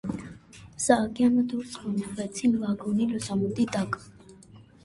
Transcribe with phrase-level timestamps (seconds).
[0.85, 4.01] Սահակյանը դուրսը խմբվեցին վագոնի լուսամուտի տակ: